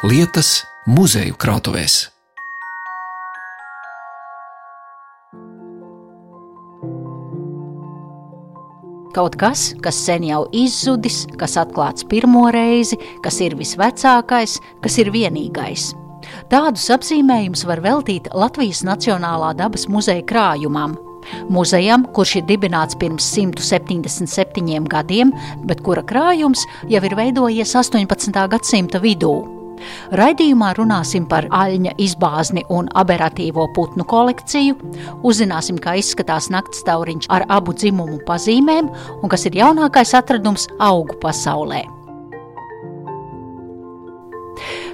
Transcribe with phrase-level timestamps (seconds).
[0.00, 2.06] lietas muzeju krātuvēs.
[9.12, 15.12] Kaut kas, kas sen jau izzudis, kas atklāts pirmo reizi, kas ir visvecākais, kas ir
[15.12, 15.90] vienīgais.
[16.48, 20.96] Tādus apzīmējumus var veltīt Latvijas Nacionālā dabas muzeja krājumam.
[21.52, 25.36] Muzejam, kurš ir dibināts pirms 177 gadiem,
[25.68, 28.48] bet kura krājums jau ir veidojies 18.
[28.48, 29.59] gadsimta vidū.
[30.16, 34.76] Raidījumā runāsim par aļņa izbāzni un aberatīvo putnu kolekciju,
[35.26, 41.18] uzzināsim, kā izskatās nakts tauriņš ar abu dzimumu pazīmēm un kas ir jaunākais atradums augu
[41.22, 41.84] pasaulē.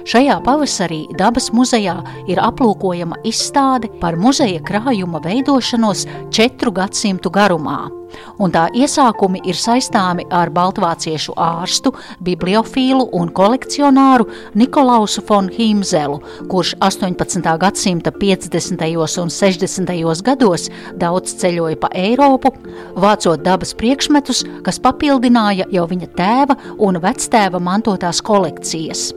[0.07, 1.97] Šajā pavasarī dabas muzejā
[2.31, 7.96] ir aplūkojama izstāde par muzeja krājuma veidošanos četru gadsimtu garumā.
[8.39, 14.27] Un tā iesākumi ir saistāmi ar baltvāciešu ārstu, bibliofīlu un kolekcionāru
[14.57, 17.43] Nikolausu von Himzelu, kurš 18.
[17.59, 18.87] gadsimta 50.
[19.21, 20.23] un 60.
[20.23, 22.53] gados daudz ceļoja pa Eiropu,
[22.95, 29.11] vācot dabas priekšmetus, kas papildināja jau viņa tēva un vectēva mantotās kolekcijas.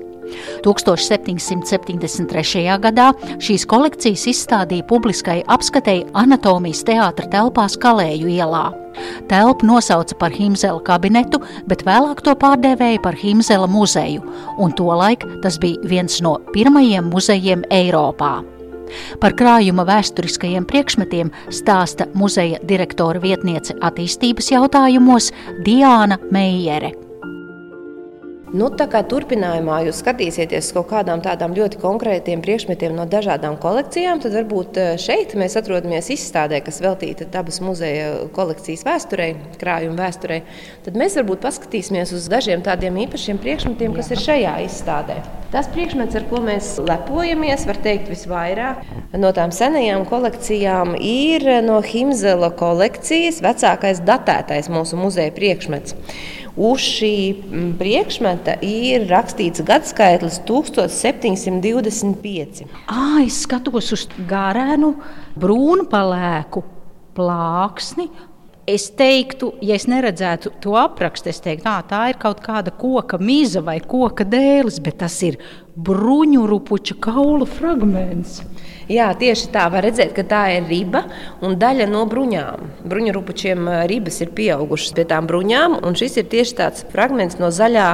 [0.66, 2.66] 1773.
[2.82, 3.10] gadā
[3.42, 8.68] šīs kolekcijas izstādīja publiskai apskatei anatomijas teātra telpās Kalēju ielā.
[9.30, 14.24] Telpu nosauca par Himzela kabinetu, bet vēlāk to pārdēvēja par Himzela muzeju,
[14.58, 18.40] un tolaik tas bija viens no pirmajiem muzejiem Eiropā.
[19.22, 25.30] Par krājuma vēsturiskajiem priekšmetiem stāsta muzeja direktora vietniece attīstības jautājumos
[25.66, 27.09] Diāna Meijere.
[28.50, 33.54] Nu, tā kā turpinājumā jūs skatīsieties uz kaut kādām tādām ļoti konkrētiem priekšmetiem no dažādām
[33.62, 40.00] kolekcijām, tad varbūt eh, šeit mēs atrodamies izstādē, kas veltīta dabas muzeja kolekcijas vēsturei, krājuma
[40.02, 40.40] vēsturei.
[40.82, 45.20] Tad mēs varbūt paskatīsimies uz dažiem tādiem īpašiem priekšmetiem, kas ir šajā izstādē.
[45.50, 48.84] Tas priekšmets, ar ko mēs lepojamies, var teikt visvairāk
[49.18, 55.96] no tām senajām kolekcijām, ir no Himzela kolekcijas vecākais datētais mūsu muzeja priekšmets.
[56.54, 57.34] Uz šī
[57.80, 62.62] priekšmeta ir rakstīts gadsimts 1725.
[62.86, 64.94] Ah, es skatos uz gārēnu,
[65.34, 66.62] brūnu palēku
[67.18, 68.06] plāksni.
[68.70, 73.18] Es teiktu, ja es neredzētu to aprakstu, es teiktu, tā, tā ir kaut kāda koka
[73.18, 75.40] miza vai koka dēlis, bet tas ir
[75.74, 78.38] bruņurupuča kaula fragments.
[78.90, 81.02] Jā, tieši tā var redzēt, ka tā ir riba
[81.42, 82.68] un daļa no bruņām.
[82.90, 87.88] Bruņurupučiem ribas ir pieaugušas pie tām bruņām, un šis ir tieši tāds fragments no zaļā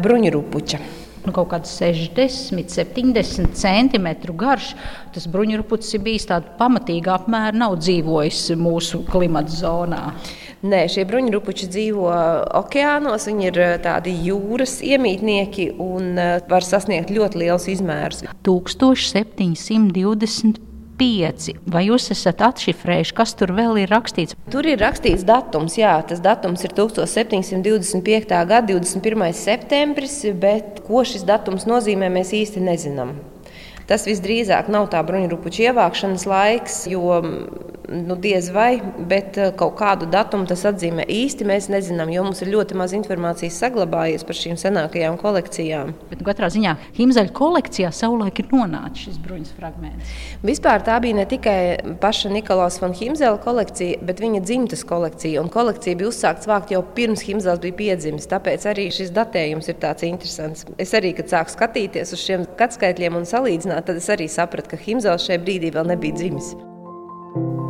[0.00, 0.97] bruņurupuča
[1.28, 4.72] nu, kaut kāds 60, 70 centimetru garš.
[5.14, 10.02] Tas bruņurupucis ir bijis tāds pamatīgi apmērs, nav dzīvojis mūsu klimata zonā.
[10.58, 16.66] Nē, šie bruņurupuči dzīvo uh, okeānos, viņi ir uh, tādi jūras iemītnieki un uh, var
[16.66, 18.24] sasniegt ļoti liels izmērs.
[18.48, 20.67] 1725.
[20.98, 21.54] 5.
[21.70, 24.36] Vai jūs esat atšifrējuši, kas tur vēl ir rakstīts?
[24.52, 28.34] Tur ir rakstīts datums, jā, tas datums ir 1725.
[28.52, 29.32] gada 21.
[29.38, 33.16] septembris, bet ko šis datums nozīmē, mēs īsti nezinām.
[33.88, 37.20] Tas visdrīzāk nav tā bruņurupuču ievākšanas laiks, jo
[37.88, 41.46] nu, diez vai, bet eh, kaut kādu datumu tas atzīmē īsti.
[41.48, 45.94] Mēs nezinām, jo mums ir ļoti maz informācijas saglabājies par šīm senākajām kolekcijām.
[46.10, 50.12] Bet katrā ziņā Himzaļa kolekcijā savulaik ir nonācis šis bruņas fragments.
[50.44, 51.58] Vispār tā bija ne tikai
[52.02, 55.40] paša Nikolaus von Himzela kolekcija, bet viņa dzimtas kolekcija.
[55.42, 58.28] Un kolekcija bija uzsākta vākt jau pirms Himzels bija piedzimis.
[58.28, 60.68] Tāpēc arī šis datējums ir tāds interesants.
[60.80, 64.80] Es arī, kad sāku skatīties uz šiem gadskaitļiem un salīdzināt, tad es arī sapratu, ka
[64.80, 66.56] Himzels šajā brīdī vēl nebija dzimis.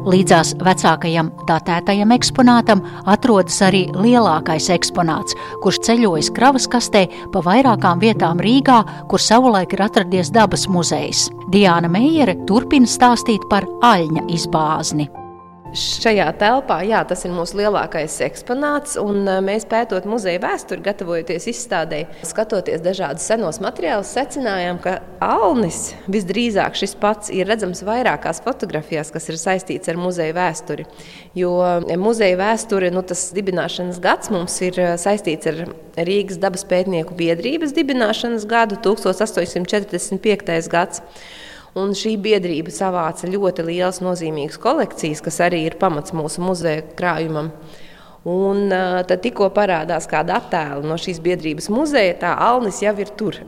[0.08, 2.80] Līdzās vecākajam datētajam eksponātam
[3.10, 7.04] atrodas arī lielākais eksponāts, kurš ceļojas kravas kastē
[7.34, 11.26] pa vairākām vietām Rīgā, kur savulaik ir atradies dabas muzejs.
[11.52, 15.10] Diana Meijere turpina stāstīt par aļņa izbāzni.
[15.76, 18.94] Šajā telpā jā, tas ir mūsu lielākais eksponāts.
[19.44, 26.94] Mēs pētot muzeja vēsturi, gatavojoties izstādē, skatoties dažādus senos materiālus, secinājām, ka Alnis visdrīzāk šis
[27.02, 30.86] pats ir redzams vairākās fotografijās, kas ir saistīts ar muzeja vēsturi.
[31.36, 31.52] Jo
[32.00, 35.66] muzeja vēsture, nu, tas dibināšanas gads mums ir saistīts ar
[35.98, 40.72] Rīgas dabas pētnieku biedrības dibināšanas gadu 1845.
[40.72, 41.04] gads.
[41.76, 47.52] Un šī biedrība savāca ļoti liels, nozīmīgs kolekcijas, kas arī ir pamats mūsu muzeja krājumam.
[48.28, 53.12] Un uh, tad tikko parādās kāda attēla no šīs biedrības muzeja, tā Alnis jau ir
[53.16, 53.38] tur.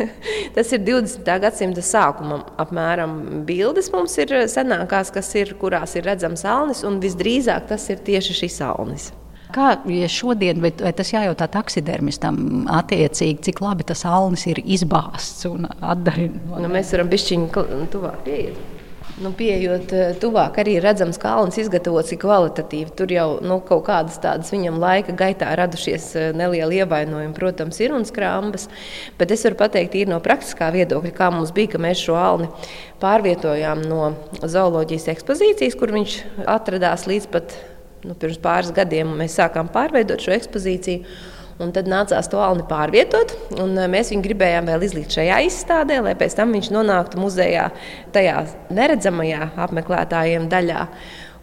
[0.54, 1.26] Tas ir 20.
[1.42, 2.44] gadsimta sākumam.
[2.62, 3.16] Apmēram
[3.48, 8.38] bildes mums ir senākās, kas ir, kurās ir redzams Alnis, un visdrīzāk tas ir tieši
[8.44, 9.10] šis Alnis.
[9.54, 15.46] Kā ja šodien, vai, vai tas jājautā taksidermistam, attiecīgi, cik labi tas alnis ir izbāzts
[15.50, 16.60] un atdarināts?
[16.60, 18.60] Nu, mēs varam pišķiņu tuvāk pieiet.
[19.20, 22.92] Nu, pieejot eh, tuvāk, arī redzams, ka Alans izgatavots kvalitatīvi.
[22.96, 27.92] Tur jau nu, kaut kādas tādas viņam laika gaitā radušies eh, nelieli ievainojumi, protams, ir
[27.92, 28.70] un skrāmas.
[29.20, 32.48] Bet es varu pateikt, ir no praktiskā viedokļa, kā mums bija, ka mēs šo alni
[33.02, 36.16] pārvietojām no zooloģijas ekspozīcijas, kur viņš
[36.48, 37.58] atradās līdz pat
[38.06, 39.12] nu, pirms pāris gadiem.
[39.18, 41.04] Mēs sākām pārveidot šo ekspozīciju.
[41.60, 43.34] Un tad nācās to alni pārvietot.
[43.92, 47.66] Mēs viņu gribējām vēl izlikt šajā izstādē, lai pēc tam viņš nonāktu muzejā,
[48.14, 48.38] tajā
[48.72, 50.86] neredzamajā apmeklētājiem daļā.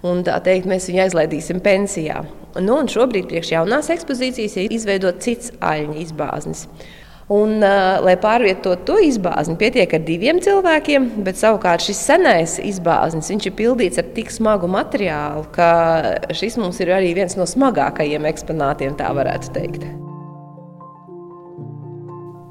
[0.08, 2.24] Un, tā teikt, mēs viņu aizlaidīsim pensijā.
[2.62, 6.66] Nu, šobrīd priekš jaunās ekspozīcijas ir izveidots cits aļņu izbāznis.
[7.28, 13.28] Un, uh, lai pārvietotu to izbāzni, pietiek ar diviem cilvēkiem, bet savukārt šis senais izbāznis
[13.36, 15.70] ir pildīts ar tik smagu materiālu, ka
[16.32, 19.84] šis mums ir arī viens no smagākajiem eksponātiem, tā varētu teikt.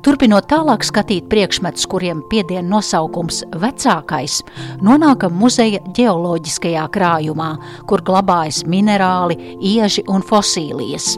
[0.07, 4.37] Turpinot tālāk skatīt priekšmetus, kuriem piediena nosaukums vecākais,
[4.85, 7.49] nonākam muzeja ģeoloģiskajā krājumā,
[7.91, 11.17] kur glabājas minerāli, ieži un fosīlijas.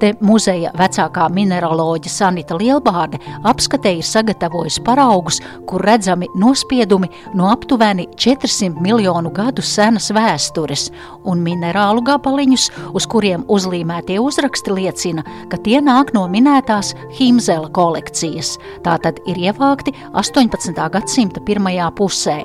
[0.00, 8.08] Te muzeja vecākā mineraloģija Sanita Lielbārde apskatē ir sagatavojusi paraugus, kur redzami nospiedumi no aptuveni
[8.16, 10.88] 400 miljonu gadu senas vēstures
[11.24, 18.56] un minerālu gabaliņus, uz kuriem uzlīmētie uzraksti liecina, ka tie nāk no minētās Himzela kolekcijas.
[18.86, 20.76] Tātad ir ievākti 18.
[20.92, 22.42] gadsimta pirmajā pusē.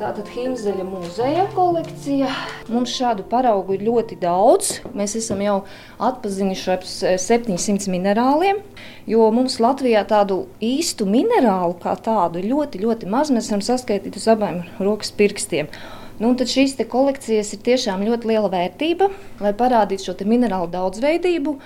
[0.00, 2.30] Tātad Himzeļa muzeja kolekcija.
[2.72, 4.78] Mums šādu paraugu ir ļoti daudz.
[4.96, 5.58] Mēs esam jau
[6.00, 8.62] atpazinuši ap 700 minerāliem,
[9.04, 13.28] jo mums Latvijā tādu īstu minerālu kā tādu ļoti, ļoti maz.
[13.28, 15.68] Mēs varam saskaitīt uz abiem rokas pirkstiem.
[16.16, 19.12] Nu, tad šīs kolekcijas ir tiešām ļoti liela vērtība,
[19.44, 21.58] lai parādītu šo minerālu daudzveidību,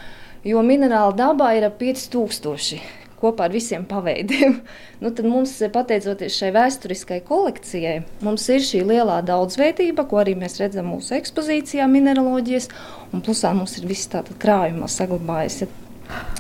[0.51, 4.59] jo minerāla dabā ir ap 5000 kopā ar visiem paveidiem.
[5.03, 10.59] nu, tad mums, pateicoties šai vēsturiskai kolekcijai, mums ir šī lielā daudzveidība, ko arī mēs
[10.63, 12.71] redzam mūsu ekspozīcijā, mineraloģijas,
[13.13, 15.65] un plusā mums ir viss tāds krājumā saglabājies.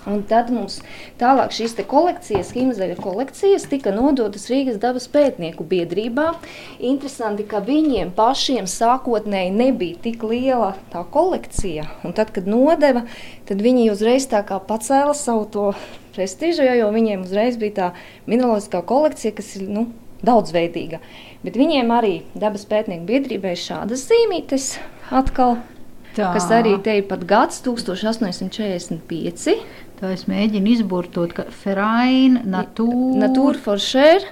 [0.05, 0.81] Un tad mums
[1.21, 6.27] tālāk šīs kolekcijas, Himzaļa kolekcijas, tika nodotas Rīgas dabas pētnieku biedrībā.
[6.85, 11.89] Interesanti, ka viņiem pašiem sākotnēji nebija tik liela tā kolekcija.
[12.05, 13.07] Un tad, kad nodeva,
[13.49, 15.67] tad viņi uzreiz tā kā pacēla savu to
[16.15, 17.91] prestižu, jo viņiem uzreiz bija tā
[18.29, 19.89] mineraloģiskā kolekcija, kas ir nu,
[20.25, 21.01] daudzveidīga.
[21.45, 24.75] Bet viņiem arī dabas pētnieku biedrībai šādas zīmītes
[25.13, 25.59] atkal
[26.15, 26.31] Tā.
[26.37, 29.55] kas arī te ir pat gads 1845.
[29.99, 34.29] Tā es mēģinu izburtot, ka Ferraina, Natūra, Natūra Foršēra.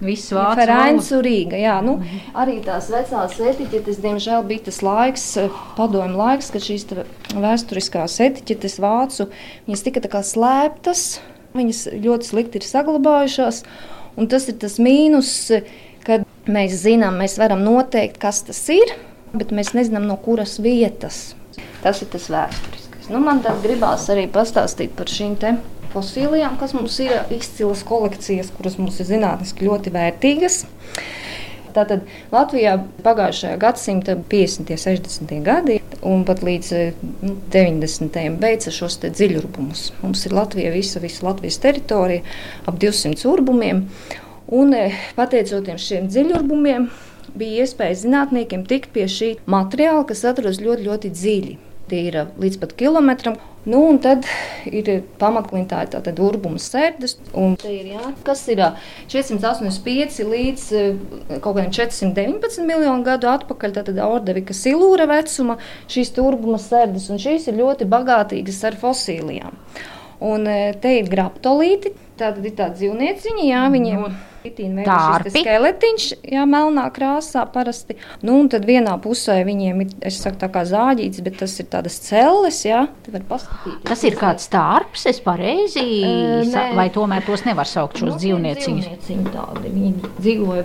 [0.00, 1.58] Viss vārds Ferāns Rīga.
[1.60, 1.98] Jā, nu.
[2.38, 5.26] Arī tās vecās etiķetes, diemžēl, bija tas laiks,
[5.76, 6.86] padomju laiks, kad šīs
[7.36, 9.28] vēsturiskās etiķetes vācu,
[9.68, 11.04] viņas tika tā kā slēptas,
[11.58, 13.60] viņas ļoti slikti ir saglabājušās,
[14.16, 15.34] un tas ir tas mīnus,
[16.06, 18.96] kad mēs zinām, mēs varam noteikt, kas tas ir,
[19.32, 21.34] bet mēs nezinām, no kuras vietas.
[21.84, 23.10] Tas ir tas vēsturiskais.
[23.10, 25.36] Nu, man tad gribās arī pastāstīt par šīm
[25.90, 30.62] fosilijām, kas mums ir izcilas kolekcijas, kuras mums ir zinātniski ļoti vērtīgas.
[31.74, 34.72] Tātad Latvijā pagājušajā gadsimta 50.
[34.74, 35.34] un 60.
[35.46, 36.70] gadi un pat līdz
[37.22, 38.18] nu, 90.
[38.42, 39.84] beidza šos dziļurbumus.
[40.02, 42.24] Mums ir Latvija, visa, visa Latvijas teritorija,
[42.66, 43.84] ap 200 urbumiem.
[44.50, 46.88] Un eh, pateicoties šiem dziļurbumiem,
[47.38, 51.58] bija iespēja zinātniekiem tikt pie šī materiāla, kas atrodas ļoti, ļoti dziļi.
[51.90, 53.40] Tie ir līdz pat kilometram.
[53.68, 54.24] Nu, un tad
[54.70, 54.86] ir
[55.20, 57.16] pamatklintā tātad urbuma sērdes.
[57.68, 58.62] Ir, jā, kas ir
[59.10, 60.66] 485 līdz
[61.42, 63.74] kaut kādiem 419 miljonu gadu atpakaļ.
[63.80, 65.58] Tātad ordevika silūra vecuma
[65.90, 67.10] šīs urbuma sērdes.
[67.12, 69.58] Un šīs ir ļoti bagātīgas ar fosīlijām.
[70.30, 70.46] Un
[70.80, 74.10] te ir graptolīti, tātad ir tāda dzīvnieciņa, jā, viņiem.
[74.40, 77.98] Tā ir skeletiņš, jā, melnā krāsā parasti.
[78.24, 81.68] Nu, un tad vienā pusē viņiem ir, es saku, tā kā zāģīts, bet tas ir
[81.68, 82.86] tādas celles, jā.
[83.84, 85.84] Tas ir kāds tārps, es pareizi,
[86.48, 88.88] uh, vai tomēr tos nevar saukt šos nu, dzīvnieciņus?
[88.88, 90.64] Dzīvnieciņi tādi, viņi dzīvoja,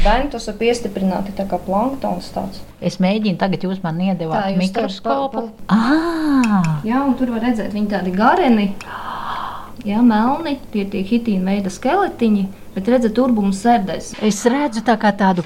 [0.00, 2.64] bērni tos ir piestiprināti tā kā planktons tāds.
[2.80, 5.44] Es mēģinu, tagad jūs man iedevāt mikroskopu.
[5.44, 5.76] Pa, pa...
[5.76, 6.72] Ah!
[6.88, 8.70] Jā, un tur var redzēt, viņi tādi gareni.
[9.86, 12.48] Jā, melni, tie ir hitīna veida skeletiņi.
[12.70, 14.12] Bet redzat, turbumu sērdēs.
[14.22, 15.42] Es redzu tā tādu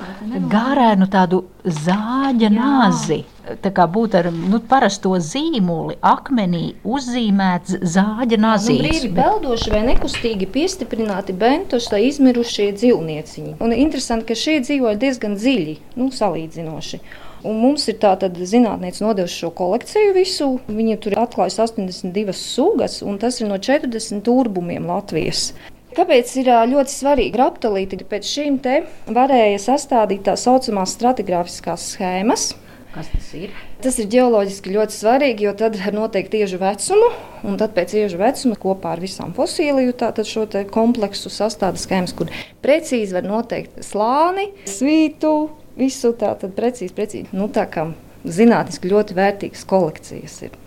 [0.52, 3.22] garēnu, tādu zāģa nāzi.
[3.64, 8.80] Tā kā būtu ar nu, parasto zīmoli, akmenī uzzīmēts zāģa nāzīts.
[8.80, 9.18] Nu, brīvi bet...
[9.20, 13.56] peldoši vai nekustīgi piestiprināti bentoši, tā izmirušie dzīvnieciņi.
[13.64, 17.00] Un interesanti, ka šie dzīvoja diezgan dziļi, nu, salīdzinoši.
[17.44, 20.48] Un mums ir tāda zinātnēca nodevusi šo kolekciju visu.
[20.64, 25.50] Viņa tur ir atklājusi 82 sugas, un tas ir no 40 turbumiem Latvijas.
[25.94, 28.00] Tāpēc ir ļoti svarīgi raptolīti.
[28.10, 32.54] Pēc šīm te varēja sastādīt tā saucamās stratigrāfiskās schēmas.
[32.94, 33.50] Kas tas ir?
[33.82, 37.08] Tas ir ģeoloģiski ļoti svarīgi, jo tad var noteikt tieši vecumu,
[37.42, 39.96] un tad pēc tieši vecuma kopā ar visām fosiliju
[40.30, 42.30] šo kompleksu sastāvdaļu schēmas, kur
[42.62, 45.34] precīzi var noteikt slāni, svītu,
[45.78, 47.33] visu tādu precīzi, precīzi.
[47.37, 47.88] Nu, tā kā
[48.25, 50.61] zinātniski ļoti vērtīgas kolekcijas ir.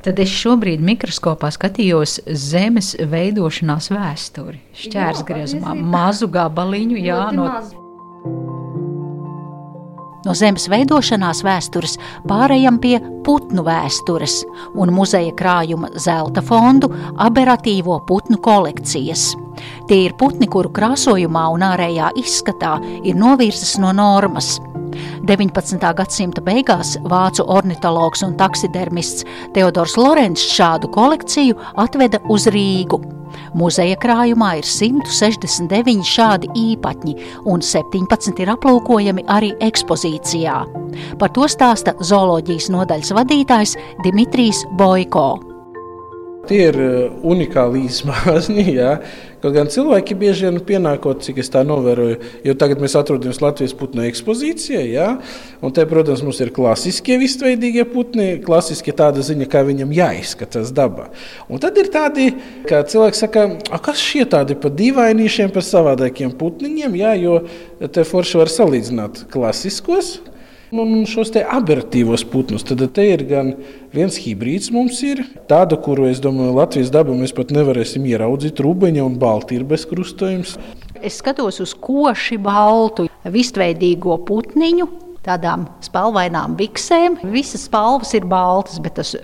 [0.00, 4.62] Tad es šobrīd mikroskopā skatījos zemes veidošanās vēsturi.
[4.80, 7.89] Šķērsgriezumā mazu gabaliņu, jā, no mazu.
[10.26, 11.96] No zemes veidošanās vēstures
[12.28, 14.40] pārējām pie putnu vēstures
[14.76, 19.30] un muzeja krājuma zelta fondu aberatīvo putnu kolekcijas.
[19.88, 24.58] Tie ir putni, kuru krāsojumā un ārējā izskatā ir novirzes no normas.
[25.24, 25.78] 19.
[25.96, 29.24] gadsimta beigās vācu ornitologs un taksidermists
[29.54, 33.19] Teodors Lorents šādu kolekciju atveda uz Rīgu.
[33.54, 37.16] Muzeja krājumā ir 169 šādi īpatņi,
[37.50, 40.56] un 17 ir aplūkojami arī ekspozīcijā.
[41.20, 45.49] Par to stāsta zooloģijas nodaļas vadītājs Dimitrijs Boiko.
[46.50, 48.68] Tie ir uh, unikāli izmaiņi.
[48.80, 48.96] Ja?
[49.40, 53.72] Kaut gan cilvēki bieži vien pienākot, cik es tā novēroju, jo tagad mēs atrodamies Latvijas
[53.76, 54.82] putnu ekspozīcijā.
[54.90, 55.06] Ja?
[55.64, 61.08] Un te, protams, mums ir klasiskie visveidīgie putni, klasiski tāda ziņa, kā viņam jāizskatās dabā.
[61.48, 62.30] Un tad ir tādi,
[62.68, 63.46] kā cilvēki saka,
[63.86, 67.14] kas šie tādi pa dīvainīšiem, pa savādākiem putniņiem, ja?
[67.16, 67.40] jo
[67.88, 70.18] te forši var salīdzināt klasiskos
[70.72, 72.64] un šos aberatīvos putnus.
[72.66, 73.54] Tad te ir gan
[73.94, 78.62] viens hibrīds, mums ir tāda, kuru es domāju, Latvijas dabā mēs pat nevarēsim ieraudzīt.
[78.62, 80.56] Rūbeņa un balti ir bez krustojums.
[81.02, 84.88] Es skatos uz koši baltu, vistveidīgo putniņu,
[85.26, 87.18] tādām spalvainām biksēm.
[87.32, 89.16] Visas spalvas ir baltas, bet tas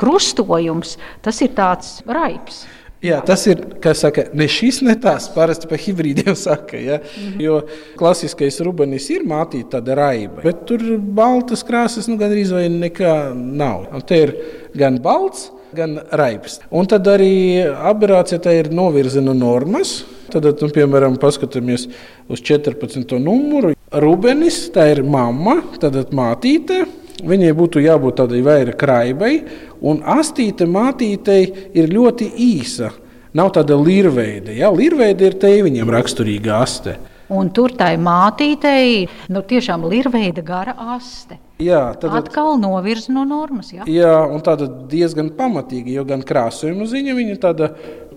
[0.00, 2.64] krustojums tas ir tāds raips.
[3.00, 3.62] Jā, tas ir
[3.96, 5.30] saka, ne šis, ne tas.
[5.32, 6.98] Parasti par hibrīdiem saka, ja?
[6.98, 7.40] mm -hmm.
[7.40, 7.60] jo
[7.96, 13.88] klasiskais rubenis ir mātīta tāda raiba, bet tur baltas krāsas nu, gandrīz vai nekā nav.
[13.94, 14.34] Un te ir
[14.74, 16.60] gan balts, gan raibs.
[16.70, 20.04] Un tad arī aberācija ir novirza no normas.
[20.30, 21.88] Tad, nu, piemēram, paskatāmies
[22.28, 23.18] uz 14.
[23.18, 23.74] numuru.
[23.90, 26.84] Rubenis, tā ir mamma, tad mātīte.
[27.26, 29.34] Viņai būtu jābūt tādai vairāk kraibai,
[29.80, 32.92] un astīte mātītei ir ļoti īsa.
[33.36, 34.56] Nav tāda līnija.
[34.56, 34.72] Ja?
[34.74, 36.96] Līnija ir tēviņam raksturīga aste.
[37.30, 41.38] Un tur tai mātītei nu, tiešām ir veida gara aste.
[41.62, 43.70] Jā, tad atkal novirza no normas.
[43.70, 47.70] Jā, jā un tāda diezgan pamatīga, jo gan krāsojuma ziņa ir tāda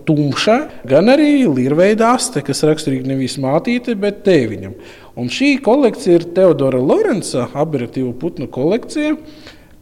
[0.08, 0.58] tumša,
[0.90, 4.74] gan arī līnija aste, kas raksturīga nevis mātīte, bet tēviņam.
[5.20, 9.16] Un šī kolekcija ir Teodora Lorenza aberatīvu putnu kolekcija,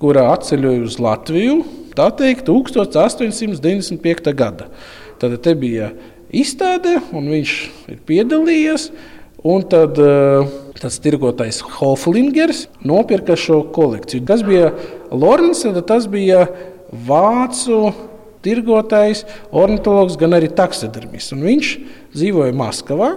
[0.01, 1.61] kurā atceļoja uz Latviju,
[1.95, 4.33] tā teikt, 1895.
[4.35, 4.67] gada.
[5.21, 5.91] Tad te bija
[6.33, 7.55] izstāde, un viņš
[7.93, 8.91] ir piedalījies.
[9.41, 10.45] Un tad uh,
[10.77, 14.21] tas tirgotājs Hoflingers nopirka šo kolekciju.
[14.27, 14.69] Kas bija
[15.09, 16.43] Lorence, tas bija
[16.91, 17.89] vācu
[18.45, 21.35] tirgotājs, ornitologs, gan arī taksidermists.
[21.37, 21.73] Viņš
[22.15, 23.15] dzīvoja Maskavā.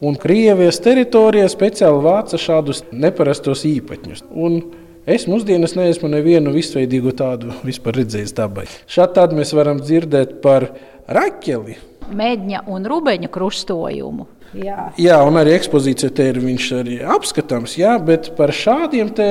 [0.00, 4.24] Un Krievijas teritorijā speciāli vāca šādus neparastos īpaņus.
[4.32, 4.62] Un
[5.08, 8.66] Es mūsdienās neesmu nevienu visveidīgu tādu vispār redzējis dabai.
[8.84, 10.66] Šādi mēs varam dzirdēt par
[11.08, 11.78] raķeli.
[12.14, 14.28] Mēģņa un rubeņa krustojumu.
[14.60, 14.90] Jā.
[14.98, 19.28] jā, un arī ekspozīcija te ir viņš arī apskatāms, jā, bet par šādiem te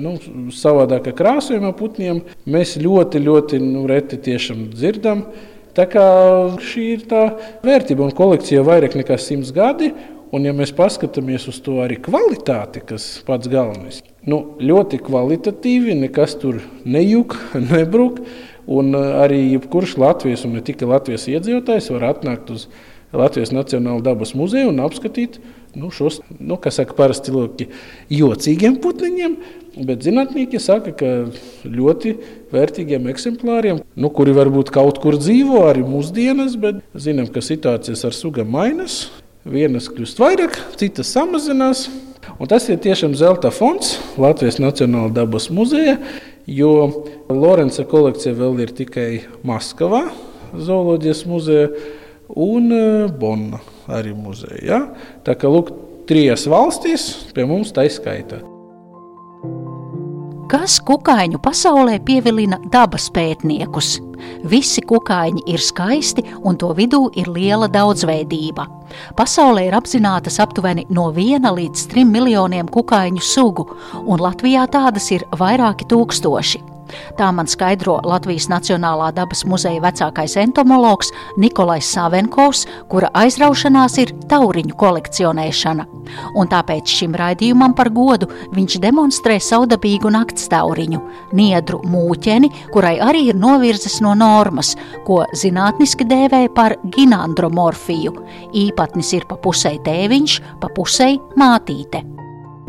[0.00, 0.14] nu,
[0.54, 5.24] savādākā krāsojuma putniem mēs ļoti, ļoti nu, reti tiešām dzirdam.
[5.74, 6.06] Tā kā
[6.66, 7.22] šī ir tā
[7.64, 9.92] vērtība un kolekcija vairāk nekā simts gadi.
[10.30, 13.96] Un, ja mēs paskatāmies uz to arī kvalitāti, kas pats galvenais,
[14.30, 17.34] nu, ļoti kvalitatīvi, nekas tur nejuk,
[17.72, 18.22] nebruk.
[18.70, 22.68] Un uh, arī jebkurš Latvijas un ne tikai Latvijas iedzīvotājs var atnākt uz
[23.10, 25.40] Latvijas Nacionālo dabas muzeju un apskatīt
[25.74, 27.68] nu, šos, nu, kā saka, parasti cilvēki,
[28.14, 29.36] jocīgiem putniņiem.
[29.78, 31.10] Bet zinātnieki saka, ka
[31.62, 32.16] ļoti
[32.50, 38.16] vērtīgiem eksemplāriem, nu, kuri varbūt kaut kur dzīvo arī mūsdienas, bet zinām, ka situācijas ar
[38.16, 39.04] sugām mainās.
[39.46, 41.86] Vienas kļūst vairāk, citas samazinās.
[42.40, 45.96] Un tas ir tiešām zelta fonds Latvijas Nacionālajā dabas muzejā,
[46.50, 46.72] jo
[47.30, 49.08] Lorenza kolekcija vēl ir tikai
[49.46, 50.08] Maskavā,
[50.50, 51.68] Zooloģijas muzejā
[52.34, 54.62] un eh, Bonna arī muzejā.
[54.66, 54.84] Ja?
[55.26, 55.72] Tā kā lūk,
[56.10, 58.42] trīs valstīs pie mums tā izskaitā.
[60.50, 64.00] Kas kukaiņu pasaulē pievilina dabas pētniekus?
[64.50, 68.64] Visi kukaiņi ir skaisti, un to vidū ir liela daudzveidība.
[69.14, 73.68] Pasaulē ir apzinātas aptuveni no 1 līdz 3 miljoniem kukaiņu sugu,
[74.02, 76.64] un Latvijā tādas ir vairāki tūkstoši.
[77.18, 84.76] Tā man skaidro Latvijas Nacionālā dabas muzeja vecākais entomologs Nikolais Savenkovs, kura aizraušanās ir tauriņu
[84.80, 85.86] kolekcionēšana.
[86.38, 91.02] Un tāpēc šim raidījumam par godu viņš demonstrē saudabīgu naktstauriņu,
[91.38, 94.74] niedru mūķeni, kurai arī ir novirzes no normas,
[95.06, 98.16] ko zinātniski dēvē par ginandromorfiju.
[98.64, 102.04] Īpatnis ir pa pusei tēviņš, pa pusei mātīte.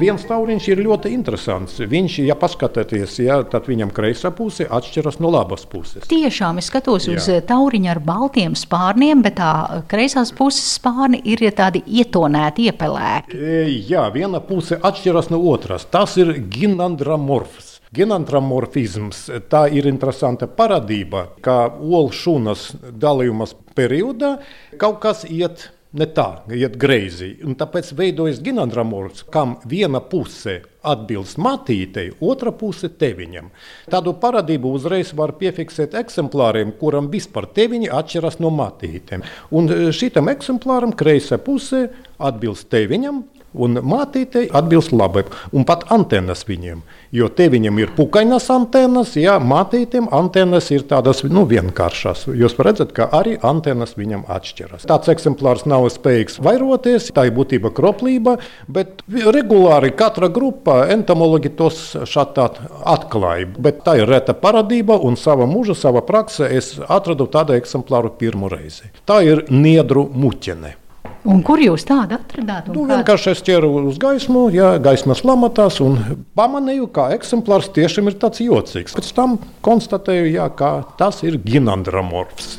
[0.01, 1.75] Viens tauriņš ir ļoti interesants.
[1.91, 6.07] Viņš, ja paskatāties, ja, tad viņam kreisā puse atšķiras no labas puses.
[6.09, 7.17] Tiešām es skatos Jā.
[7.19, 9.51] uz eh, tauriņu ar baltiem spārniem, bet tā
[9.91, 13.37] kreisās puses spārni ir tādi ietonēti, iepelēti.
[13.37, 13.59] E,
[13.91, 15.85] jā, viena puse atšķiras no otras.
[15.93, 17.77] Tas ir ginandramorfs.
[17.93, 24.37] Genantramorfisms tā ir interesanta parādība, ka olu šūnas dalījuma periodā
[24.81, 25.67] kaut kas iet
[25.97, 27.33] ne tā, iet greizi.
[27.45, 33.51] Un tāpēc veidojas ginandramorfs, kam viena puse atbilst matītei, otra puse teviņam.
[33.91, 39.25] Tādu parādību uzreiz var piefiksēt eksemplāriem, kuram vispār teviņi atšķiras no matītēm.
[39.57, 41.87] Un šitam eksemplāram kreisā pusē
[42.21, 46.79] atbilst teviņam, Un mātītei atbilst labi, un pat antenas viņiem.
[47.11, 52.29] Jo te viņam ir pukainas antenas, ja mātītēm antenas ir tādas nu, vienkāršas.
[52.31, 54.87] Jūs redzat, ka arī antenas viņam atšķiras.
[54.87, 58.37] Tāds eksemplārs nav spējīgs vairoties, tā ir būtība kroplība,
[58.71, 62.47] bet regulāri katra grupa entomologi tos šādi
[62.87, 63.51] atklāja.
[63.59, 68.47] Bet tā ir reta parādība, un sava mūža, sava prakse es atradu tādu eksemplāru pirmo
[68.51, 68.93] reizi.
[69.03, 70.77] Tā ir niedru muķene.
[71.21, 72.71] Un kur jūs tādu atradāt?
[72.73, 75.99] Nu, vienkārši es ķeru uz gaismu, jā, gaismas lamatās un
[76.37, 78.97] pamanīju, ka eksemplārs tiešām ir tāds jocīgs.
[78.97, 82.57] Pēc tam konstatēju, jā, ka tas ir ginandramorfs.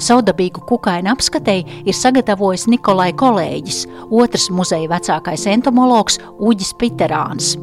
[0.00, 7.54] Saudabīgu kukainu apskatēji ir sagatavojis Nikolai kolēģis, otrs muzeja vecākais entomologs Uģis Piterāns.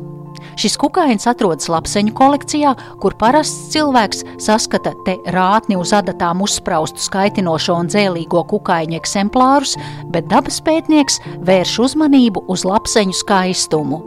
[0.58, 7.76] Šis kukains atrodas lapseņu kolekcijā, kur parasts cilvēks saskata te rātni uz adatām uzspraustu skaitinošo
[7.78, 9.76] un dzēlīgo kukaiņu eksemplārus,
[10.10, 14.02] bet dabas pētnieks vērš uzmanību uz lapseņu skaistumu.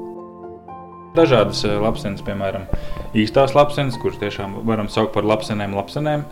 [1.15, 2.67] Dažādas eh, lapsenes, piemēram,
[3.15, 6.27] īstās lapsenes, kuras tiešām varam saukt par lapsenēm, lapsenēm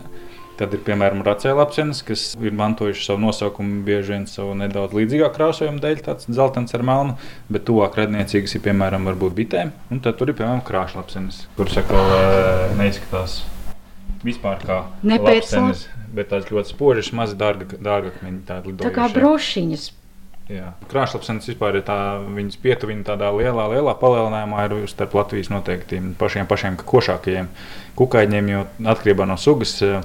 [0.59, 5.79] Tad ir piemēram racēlapsenes, kas ir mantojuši savu nosaukumu bieži vien savu nedaudz līdzīgā krāsojuma
[5.85, 7.15] dēļ, tāds dzeltens ar melnu,
[7.47, 9.71] bet tuvāk radniecīgas ir piemēram bitēm.
[9.87, 13.39] Un tad tur ir piemēram krāšlapsenes, kuras atkal eh, neizskatās
[14.25, 18.43] vispār kā lapsenes, bet tās ļoti spožas, mazi dārga, dārgakmeņi.
[18.83, 19.87] Tā kā brošiņas
[20.89, 21.95] Krāšlapsenes vispār ir tā,
[22.33, 27.51] viņas pietuvina tādā lielā, lielā palielinājumā ir starp Latvijas noteikti pašiem, pašiem košākajiem
[27.99, 29.99] kukaiņiem, jo atkarībā no sugas eh,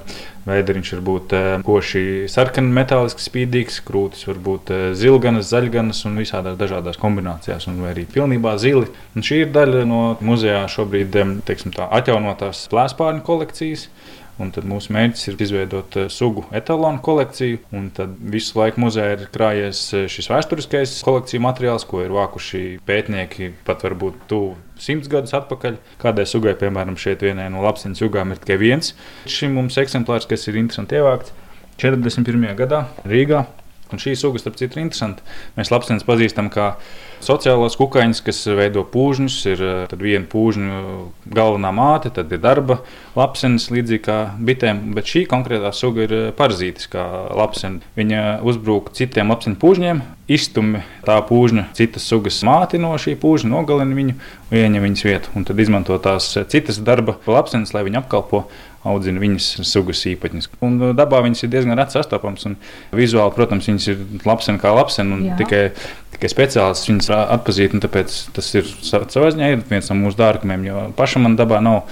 [0.45, 6.19] veidariņš var būt eh, koši sarkani, metāliski spīdīgs, krūtis var būt eh, zilganas, zaļganas un
[6.21, 8.91] visādās dažādās kombinācijās, un arī pilnībā zili.
[9.15, 13.87] Un šī ir daļa no muzejā šobrīd teiksim, tā, atjaunotās plēspārņu kolekcijas.
[14.41, 17.61] Un tad mūsu mērķis ir izveidot eh, sugu etalonu kolekciju.
[17.95, 23.53] Tad visu laiku muzejā ir krājies eh, šis vēsturiskais kolekciju materiāls, ko ir vākuši pētnieki
[23.67, 25.79] pat varbūt tuvu simts gadus atpakaļ.
[26.01, 28.91] Kādai sugai, piemēram, šeit vienai no lapsiņu sugām ir tikai viens.
[29.31, 31.31] Šim mums eksemplārs, kas ir interesanti ievākts
[31.79, 32.51] 41.
[32.59, 33.45] gadā Rīgā.
[33.93, 35.21] Un šī suga, starp citu, ir interesanta.
[35.59, 36.71] Mēs lapsenes pazīstam kā
[37.25, 39.35] sociālos kukaiņus, kas veido pūžņus.
[39.51, 40.79] Ir eh, viena pūžņu
[41.35, 42.79] galvenā māte, tad ir darba
[43.17, 44.81] lapsenes, līdzīgi kā bitēm.
[44.97, 47.05] Bet šī konkrētā suga ir eh, parazītiskā
[47.37, 47.85] lapsene.
[47.99, 53.97] Viņa uzbrūk citiem lapseņu pūžņiem, izstumj tā pūžņa citas sugas māti no šī pūžņa, nogalina
[53.97, 55.35] viņu un ieņem viņas vietu.
[55.37, 58.47] Un tad izmanto tās citas darba lapsenes, lai viņu apkalpo
[58.87, 60.49] audzina viņas sugas īpatņus.
[60.65, 62.47] Un uh, dabā viņas ir diezgan reti sastopamas.
[62.95, 65.35] Vizuāli, protams, viņas ir lapsena kā lapsena.
[65.39, 65.63] Tikai,
[66.15, 67.77] tikai speciālists viņas atpazīt.
[67.85, 70.67] Tāpēc tas ir savā ziņā ir viens no mūsu dārgumiem.
[70.69, 71.85] Jo pašam man dabā nav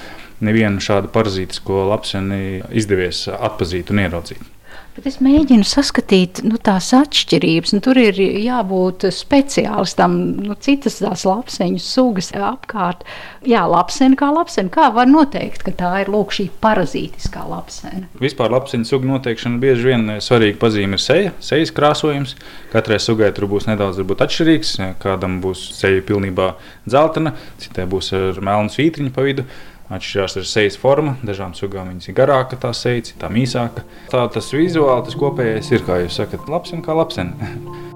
[0.44, 4.52] nevienu šādu parazītisko lapseni izdevies atpazīt un ieraudzīt.
[4.94, 7.72] Bet es mēģinu saskatīt nu, tās atšķirības.
[7.74, 10.14] Nu, tur ir jābūt speciālistam,
[10.46, 13.02] nu, citas tās lapseņu sugas apkārt.
[13.50, 14.70] Jā, lapsena kā lapsena.
[14.74, 18.06] Kā var noteikt, ka tā ir lūk, šī parazītiskā lapsena?
[18.22, 22.38] Vispār lapseņu sugu noteikšana bieži vien svarīga pazīme ir seja, sejas krāsojums.
[22.70, 24.78] Katrai sugai tur būs nedaudz atšķirīgs.
[25.02, 26.54] Kādam būs seja pilnībā
[26.86, 29.50] dzeltena, citai būs ar melnu svītriņu pa vidu.
[29.94, 31.16] Atšķirās ar sejas formu.
[31.26, 33.86] Dažām sugām viņas ir garāka, tā seja, citām īsāka.
[34.12, 37.22] Tā tas vizuāli, tas kopējais ir, kā jūs sakat, labs un kā labs.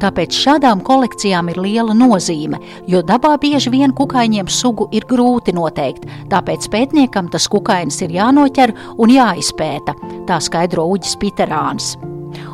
[0.00, 2.56] Tāpēc šādām kolekcijām ir liela nozīme,
[2.88, 8.72] jo dabā bieži vien kukaiņiem sugu ir grūti noteikt, tāpēc pētniekam tas kukainis ir jānoķer
[8.96, 9.98] un jāizpēta,
[10.30, 11.98] tā skaidro Uģis Piterāns.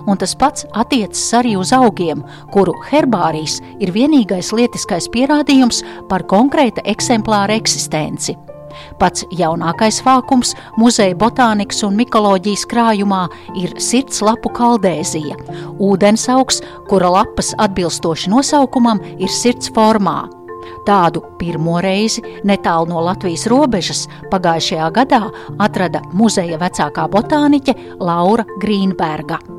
[0.07, 2.23] Un tas pats attiecas arī uz augiem,
[2.55, 8.37] kuru herbārijas ir vienīgais lietiskais pierādījums par konkrēta eksemplāra eksistenci.
[9.01, 13.25] Pats jaunākais vākums muzeja botānikas un mikoloģijas krājumā
[13.59, 15.37] ir sirdslapu kaldēzija,
[15.83, 20.25] ūdensaugs, kura lapas atbilstoši nosaukumam ir sirds formā.
[20.87, 25.25] Tādu pirmo reizi netālu no Latvijas robežas pagājušajā gadā
[25.63, 29.56] atrada muzeja vecākā botāniķe Laura Grīnberga.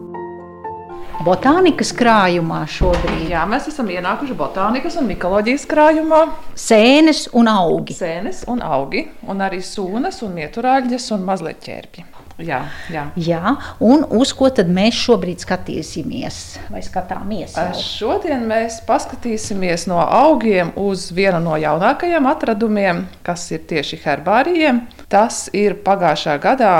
[1.25, 6.19] Botānikas krājumā šobrīd Jā, mēs esam ienākuši botānikas un mikoloģijas krājumā.
[6.53, 7.95] sēnes un augi.
[7.97, 12.05] Sēnes un augi, un arī sūnas un mieturāļģes un mazliet ķērpji.
[12.37, 12.59] Jā,
[12.93, 13.07] jā.
[13.17, 16.37] Jā, un uz ko tad mēs šobrīd skatīsimies?
[16.69, 17.55] Vai skatāmies?
[17.57, 17.81] Jau?
[17.81, 24.85] Šodien mēs paskatīsimies no augiem uz vienu no jaunākajiem atradumiem, kas ir tieši herbārijiem.
[25.09, 26.75] Tas ir pagājušā gadā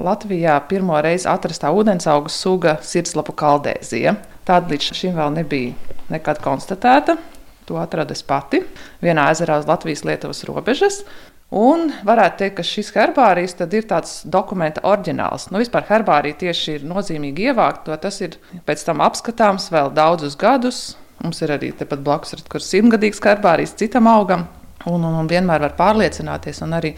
[0.00, 4.14] Latvijā pirmo reizi atrastā ūdensauga suga sirdslapu kaldēzija.
[4.48, 5.74] Tāda līdz šim vēl nebija
[6.12, 7.18] nekad konstatēta.
[7.68, 8.62] To atradu es pati
[9.04, 11.02] vienā ezerā uz Latvijas-Lietuvas robežas.
[11.52, 15.50] Un varētu teikt, ka šis herbārijs ir tāds dokumenta oriģināls.
[15.52, 20.38] Nu, vispār herbārija tieši ir nozīmīgi ievākt, to tas ir pēc tam apskatāms vēl daudzus
[20.40, 20.96] gadus.
[21.20, 24.46] Mums ir arī tepat blakus ir simtgadīgs herbārijs citam augam,
[24.86, 26.94] un, un, un vienmēr var pārliecināties un arī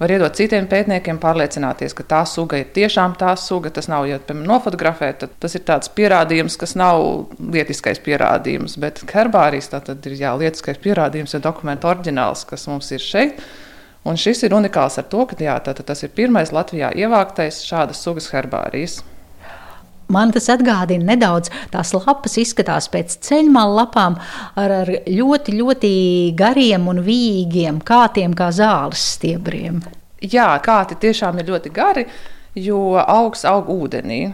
[0.00, 3.72] var iedot citiem pētniekiem, pārliecināties, ka tā suga ir tiešām tā suga.
[3.74, 7.02] Tas nav, ja piemēram, nofotografēt, tas ir tāds pierādījums, kas nav
[7.38, 8.78] lietiskais pierādījums.
[8.80, 13.44] Bet herbārijas tad ir jā, lietiskais pierādījums, ir dokumenta oriģināls, kas mums ir šeit.
[14.08, 18.30] Un šis ir unikāls ar to, ka jā, tas ir pirmais Latvijā ievāktais šādas sugas
[18.32, 19.02] herbārijas.
[20.10, 24.18] Man tas atgādina nedaudz, tās lapas izskatās pēc ceļmalu lapām
[24.58, 25.92] ar, ar ļoti, ļoti
[26.38, 29.80] gariem un vīgiem kātiem, kā zāles stiebriem.
[30.20, 32.04] Jā, kāti tiešām ir ļoti gari,
[32.58, 34.24] jo augs aug ūdenī.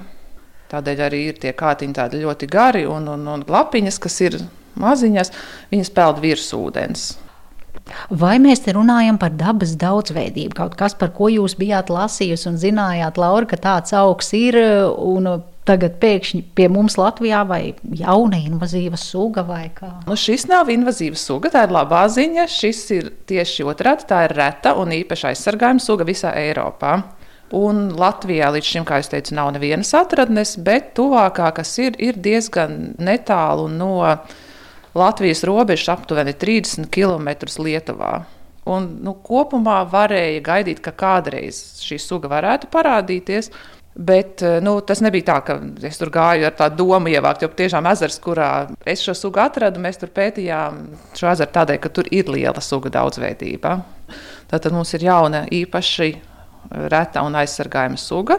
[0.72, 4.40] Tādēļ arī ir tie kātiņi tādi ļoti gari un, un, un lapiņas, kas ir
[4.82, 5.30] maziņas,
[5.70, 7.06] viņas peld virs ūdens.
[8.10, 10.54] Vai mēs te runājam par dabas daudzveidību?
[10.56, 15.28] Kaut kas, par ko jūs bijāt lasījusi un zinājāt, Laura, ka tāds augs ir un
[15.66, 17.60] tagad pēkšņi pie mums Latvijā vai
[17.98, 19.90] jauna invazīva suga vai kā?
[20.06, 22.46] Nu, šis nav invazīva suga, tā ir labā ziņa.
[22.50, 27.00] Šis ir tieši otrādi, tā ir reta un īpaši aizsargājuma suga visā Eiropā.
[27.54, 32.18] Un Latvijā līdz šim, kā jau teicu, nav nevienas atradnes, bet tuvākā, kas ir, ir
[32.18, 34.42] diezgan netālu no Latvijas
[35.46, 37.28] robežas aptuveni 30 km
[37.62, 38.12] Lietuvā.
[38.66, 43.52] Un, nu, kopumā varēja gaidīt, ka kādreiz šī suga varētu parādīties.
[43.96, 45.54] Bet nu, tas nebija tā, ka
[45.88, 48.50] es tur gāju ar tādu domu ievākt, jo tiešām ezers, kurā
[48.84, 50.82] es šo sugu atradu, mēs tur pētījām
[51.16, 53.72] šo ezeru tādēļ, ka tur ir liela suga daudzveidība.
[54.50, 56.10] Tātad mums ir jauna, īpaši
[56.92, 58.36] reta un aizsargājama suga.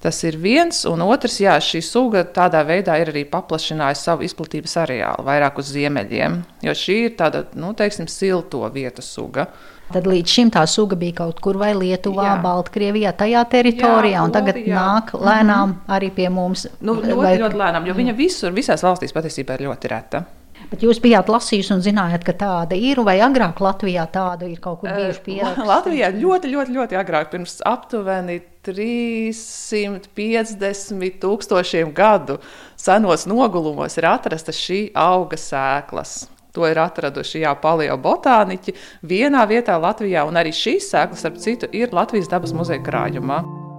[0.00, 4.78] Tas ir viens, un otrs, jā, šī suga tādā veidā ir arī paplašinājusi savu izplatības
[4.80, 9.50] areālu vairāk uz ziemeļiem, jo šī ir tāda, nu, teiksim, silto vietu suga.
[9.92, 12.40] Tad līdz šim tā suga bija kaut kur vai Lietuvā, jā.
[12.40, 14.72] Baltkrievijā, tajā teritorijā, jā, un tagad jā.
[14.72, 15.94] nāk lēnām mm -hmm.
[15.96, 16.66] arī pie mums.
[16.80, 17.38] Nu, ļoti, vai...
[17.38, 20.22] ļoti lēnām, jo viņa visur, visās valstīs patiesībā ir ļoti reta.
[20.70, 24.80] Bet jūs bijāt lasījuši un zinājāt, ka tāda ir, vai agrāk Latvijā tāda ir kaut
[24.80, 25.66] kur bijuši pieraksti?
[25.66, 32.36] Latvijā ļoti, ļoti, ļoti agrāk, pirms aptuveni 350 tūkstošiem gadu
[32.76, 36.28] senos nogulumos ir atrasta šī auga sēklas.
[36.52, 38.74] To ir atraduši jā, paleobotāniķi
[39.06, 43.69] vienā vietā Latvijā, un arī šīs sēklas, starp citu, ir Latvijas dabas muzeja krājumā.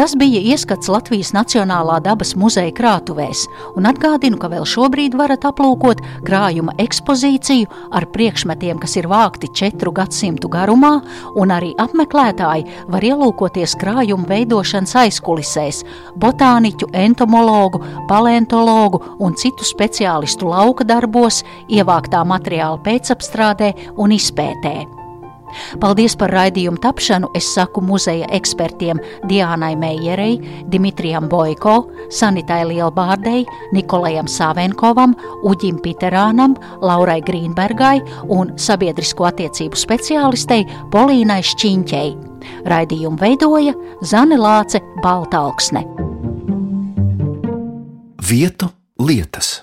[0.00, 3.42] Tas bija ieskats Latvijas Nacionālā dabas muzeja krātuvēs,
[3.76, 9.92] un atgādinu, ka vēl šobrīd varat aplūkot krājuma ekspozīciju ar priekšmetiem, kas ir vākti četru
[9.92, 10.94] gadsimtu garumā,
[11.36, 15.82] un arī apmeklētāji var ielūkoties krājuma veidošanas aizkulisēs,
[16.16, 24.99] botāniķu, entomologu, paleontologu un citu speciālistu lauka darbos, ievāktā materiāla pēcapstrādē un izpētē.
[25.80, 30.38] Paldies par raidījumu tapšanu es saku muzeja ekspertiem Diānai Meijerei,
[30.72, 31.76] Dimitrijam Boiko,
[32.10, 33.44] Sanitai Lielbārdei,
[33.76, 35.14] Nikolajam Savenkovam,
[35.46, 42.12] Uģim Piterānam, Laurai Grīnbergai un sabiedrisko attiecību speciālistei Polīnai Šķiņķei.
[42.70, 43.74] Raidījumu veidoja
[44.06, 45.84] Zane Lāce Baltalksne.
[48.30, 49.60] Vietu lietas.